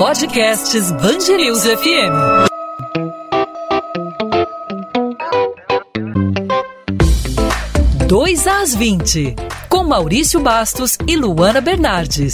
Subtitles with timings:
[0.00, 2.48] Podcasts Bangerils FM.
[8.08, 9.36] Dois às 20,
[9.68, 12.32] com Maurício Bastos e Luana Bernardes.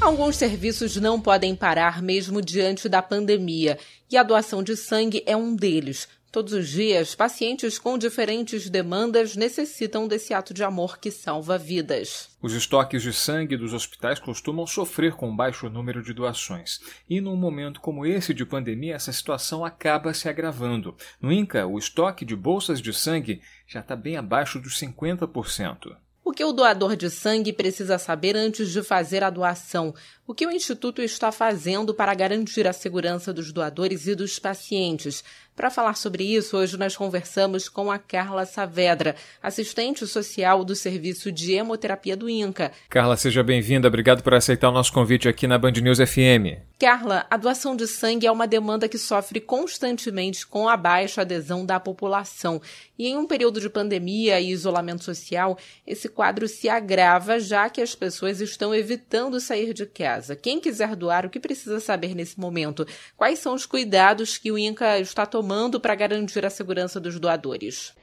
[0.00, 3.78] Alguns serviços não podem parar mesmo diante da pandemia,
[4.10, 6.08] e a doação de sangue é um deles.
[6.34, 12.28] Todos os dias, pacientes com diferentes demandas necessitam desse ato de amor que salva vidas.
[12.42, 16.80] Os estoques de sangue dos hospitais costumam sofrer com um baixo número de doações.
[17.08, 20.96] E num momento como esse de pandemia, essa situação acaba se agravando.
[21.22, 25.94] No INCA, o estoque de bolsas de sangue já está bem abaixo dos 50%.
[26.26, 29.94] O que o doador de sangue precisa saber antes de fazer a doação?
[30.26, 35.22] O que o Instituto está fazendo para garantir a segurança dos doadores e dos pacientes?
[35.56, 41.30] Para falar sobre isso, hoje nós conversamos com a Carla Saavedra, assistente social do Serviço
[41.30, 42.72] de Hemoterapia do INCA.
[42.88, 43.86] Carla, seja bem-vinda.
[43.86, 46.58] Obrigado por aceitar o nosso convite aqui na Band News FM.
[46.76, 51.64] Carla, a doação de sangue é uma demanda que sofre constantemente com a baixa adesão
[51.64, 52.60] da população.
[52.98, 55.56] E em um período de pandemia e isolamento social,
[55.86, 60.34] esse quadro se agrava, já que as pessoas estão evitando sair de casa.
[60.34, 62.84] Quem quiser doar, o que precisa saber nesse momento?
[63.16, 65.43] Quais são os cuidados que o INCA está tomando?
[65.44, 67.94] Tomando para garantir a segurança dos doadores?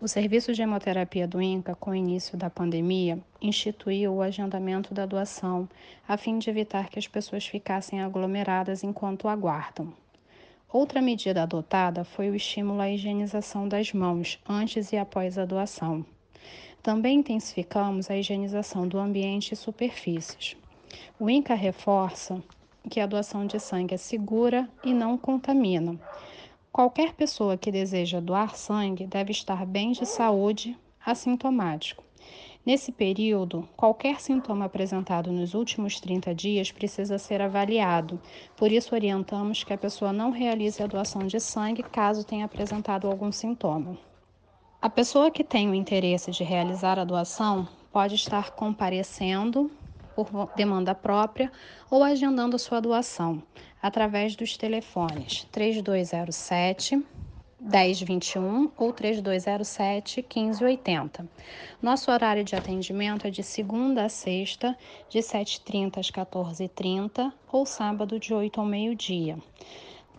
[0.00, 5.06] O Serviço de Hemoterapia do INCA, com o início da pandemia, instituiu o agendamento da
[5.06, 5.68] doação,
[6.08, 9.92] a fim de evitar que as pessoas ficassem aglomeradas enquanto aguardam.
[10.72, 16.04] Outra medida adotada foi o estímulo à higienização das mãos antes e após a doação.
[16.82, 20.56] Também intensificamos a higienização do ambiente e superfícies.
[21.16, 22.42] O INCA reforça
[22.90, 25.96] que a doação de sangue é segura e não contamina,
[26.72, 32.04] Qualquer pessoa que deseja doar sangue deve estar bem de saúde, assintomático.
[32.64, 38.20] Nesse período, qualquer sintoma apresentado nos últimos 30 dias precisa ser avaliado.
[38.54, 43.08] Por isso, orientamos que a pessoa não realize a doação de sangue caso tenha apresentado
[43.08, 43.96] algum sintoma.
[44.82, 49.70] A pessoa que tem o interesse de realizar a doação pode estar comparecendo
[50.24, 51.50] por demanda própria
[51.90, 53.42] ou agendando sua doação
[53.82, 57.04] através dos telefones 3207
[57.60, 61.28] 1021 ou 3207 1580.
[61.82, 64.76] Nosso horário de atendimento é de segunda a sexta,
[65.08, 69.38] de 7h30 às 14h30 ou sábado de 8 ao meio-dia.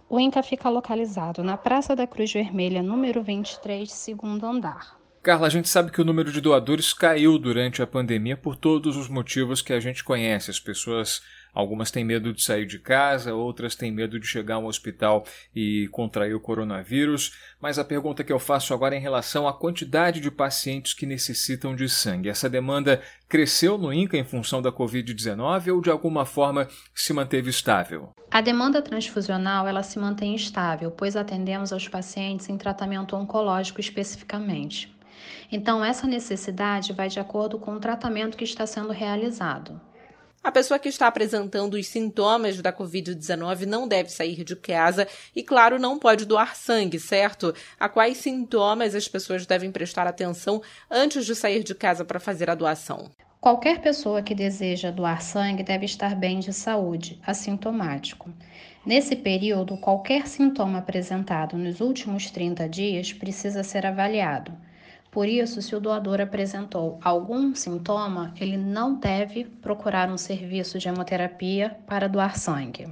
[0.09, 4.99] O INCA fica localizado na Praça da Cruz Vermelha, número 23, segundo andar.
[5.21, 8.95] Carla, a gente sabe que o número de doadores caiu durante a pandemia por todos
[8.95, 10.49] os motivos que a gente conhece.
[10.49, 11.21] As pessoas,
[11.53, 15.89] algumas têm medo de sair de casa, outras têm medo de chegar ao hospital e
[15.91, 17.33] contrair o coronavírus.
[17.61, 21.05] Mas a pergunta que eu faço agora é em relação à quantidade de pacientes que
[21.05, 22.29] necessitam de sangue.
[22.29, 26.65] Essa demanda cresceu no INCA em função da Covid-19 ou de alguma forma
[26.95, 28.13] se manteve estável?
[28.31, 34.97] A demanda transfusional ela se mantém estável, pois atendemos aos pacientes em tratamento oncológico especificamente.
[35.51, 39.79] Então, essa necessidade vai de acordo com o tratamento que está sendo realizado.
[40.41, 45.43] A pessoa que está apresentando os sintomas da Covid-19 não deve sair de casa e,
[45.43, 47.53] claro, não pode doar sangue, certo?
[47.77, 52.49] A quais sintomas as pessoas devem prestar atenção antes de sair de casa para fazer
[52.49, 53.11] a doação?
[53.41, 58.29] Qualquer pessoa que deseja doar sangue deve estar bem de saúde, assintomático.
[58.85, 64.53] Nesse período, qualquer sintoma apresentado nos últimos 30 dias precisa ser avaliado.
[65.11, 70.87] Por isso, se o doador apresentou algum sintoma, ele não deve procurar um serviço de
[70.87, 72.87] hemoterapia para doar sangue.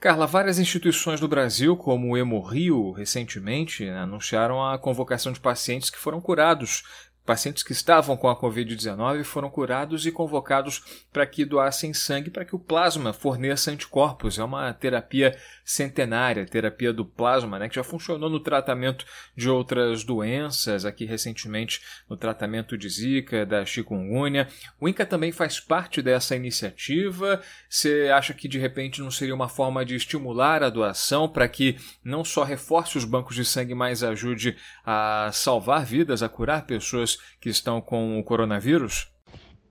[0.00, 5.98] Carla, várias instituições do Brasil, como o Hemorrio, recentemente anunciaram a convocação de pacientes que
[5.98, 6.82] foram curados
[7.24, 12.44] Pacientes que estavam com a Covid-19 foram curados e convocados para que doassem sangue para
[12.44, 14.38] que o plasma forneça anticorpos.
[14.38, 20.04] É uma terapia centenária, terapia do plasma, né, que já funcionou no tratamento de outras
[20.04, 21.80] doenças, aqui recentemente
[22.10, 24.46] no tratamento de Zika, da chikungunya.
[24.78, 27.40] O INCA também faz parte dessa iniciativa.
[27.70, 31.78] Você acha que de repente não seria uma forma de estimular a doação para que
[32.04, 37.13] não só reforce os bancos de sangue, mas ajude a salvar vidas, a curar pessoas
[37.40, 39.10] que estão com o coronavírus?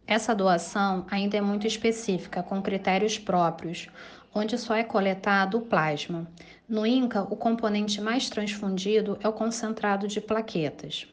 [0.05, 3.87] Essa doação ainda é muito específica, com critérios próprios,
[4.33, 6.27] onde só é coletado o plasma.
[6.67, 11.07] No INCA, o componente mais transfundido é o concentrado de plaquetas.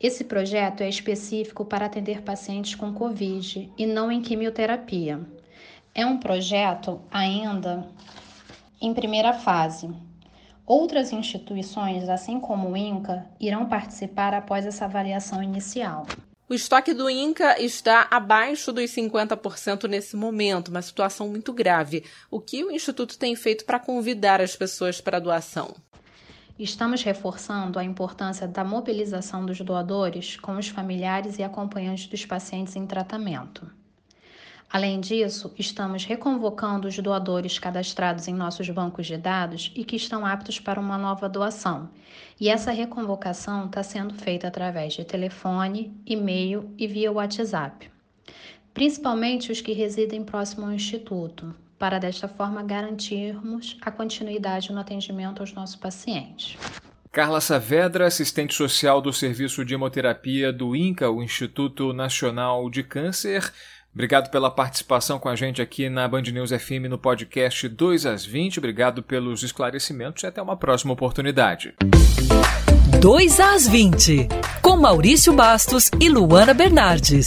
[0.00, 5.20] Esse projeto é específico para atender pacientes com Covid e não em quimioterapia.
[5.94, 7.88] É um projeto ainda
[8.80, 9.90] em primeira fase,
[10.66, 16.04] Outras instituições, assim como o INCA, irão participar após essa avaliação inicial.
[16.48, 22.04] O estoque do INCA está abaixo dos 50% nesse momento, uma situação muito grave.
[22.28, 25.72] O que o Instituto tem feito para convidar as pessoas para a doação?
[26.58, 32.74] Estamos reforçando a importância da mobilização dos doadores com os familiares e acompanhantes dos pacientes
[32.74, 33.70] em tratamento.
[34.70, 40.26] Além disso, estamos reconvocando os doadores cadastrados em nossos bancos de dados e que estão
[40.26, 41.88] aptos para uma nova doação.
[42.38, 47.90] E essa reconvocação está sendo feita através de telefone, e-mail e via WhatsApp.
[48.74, 55.40] Principalmente os que residem próximo ao Instituto, para desta forma garantirmos a continuidade no atendimento
[55.40, 56.58] aos nossos pacientes.
[57.16, 63.50] Carla Saavedra, assistente social do Serviço de Hemoterapia do INCA, o Instituto Nacional de Câncer.
[63.96, 68.26] Obrigado pela participação com a gente aqui na Band News FM no podcast 2 às
[68.26, 68.58] 20.
[68.58, 71.72] Obrigado pelos esclarecimentos e até uma próxima oportunidade.
[73.00, 74.28] 2 às 20,
[74.60, 77.26] com Maurício Bastos e Luana Bernardes.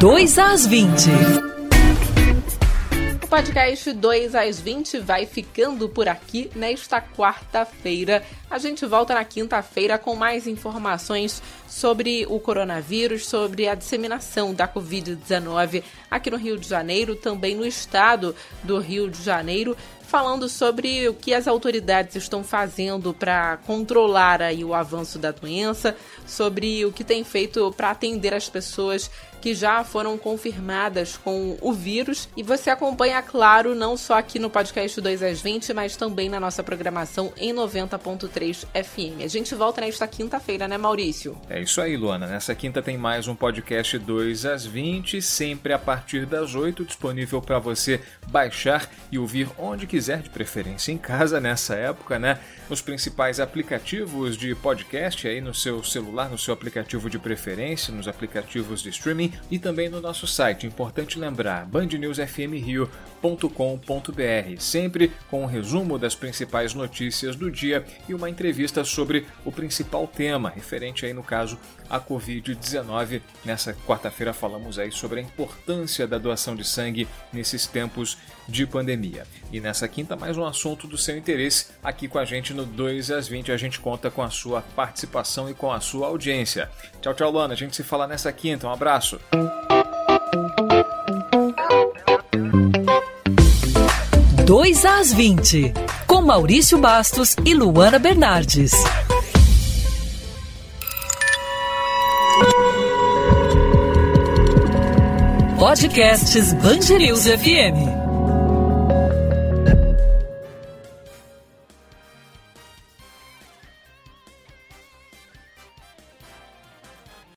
[0.00, 1.51] 2 às 20.
[3.32, 8.22] Podcast 2 às 20 vai ficando por aqui nesta quarta-feira.
[8.50, 14.68] A gente volta na quinta-feira com mais informações sobre o coronavírus, sobre a disseminação da
[14.68, 19.74] Covid-19 aqui no Rio de Janeiro, também no estado do Rio de Janeiro
[20.06, 25.96] falando sobre o que as autoridades estão fazendo para controlar aí o avanço da doença,
[26.26, 29.10] sobre o que tem feito para atender as pessoas
[29.42, 32.28] que já foram confirmadas com o vírus.
[32.36, 36.38] E você acompanha, claro, não só aqui no podcast 2 às 20, mas também na
[36.38, 39.24] nossa programação em 90.3 FM.
[39.24, 41.36] A gente volta nesta quinta-feira, né, Maurício?
[41.50, 42.28] É isso aí, Luana.
[42.28, 47.42] Nessa quinta tem mais um podcast 2 às 20, sempre a partir das 8, disponível
[47.42, 52.38] para você baixar e ouvir onde quiser, de preferência em casa nessa época, né?
[52.70, 58.08] Nos principais aplicativos de podcast aí no seu celular, no seu aplicativo de preferência, nos
[58.08, 60.66] aplicativos de streaming e também no nosso site.
[60.66, 68.82] Importante lembrar, bandnewsfmrio.com.br, sempre com um resumo das principais notícias do dia e uma entrevista
[68.84, 71.58] sobre o principal tema, referente aí no caso
[71.90, 73.20] à Covid-19.
[73.44, 78.16] Nessa quarta-feira falamos aí sobre a importância da doação de sangue nesses tempos
[78.48, 79.24] de pandemia.
[79.52, 83.10] E nessa quinta, mais um assunto do seu interesse aqui com a gente no 2
[83.10, 83.52] às 20.
[83.52, 86.70] A gente conta com a sua participação e com a sua audiência.
[87.00, 87.54] Tchau, tchau, Luana.
[87.54, 88.66] A gente se fala nessa quinta.
[88.66, 89.20] Um abraço.
[94.44, 95.72] Dois às 20,
[96.06, 98.72] com Maurício Bastos e Luana Bernardes.
[105.58, 108.01] Podcasts Bangerils FM.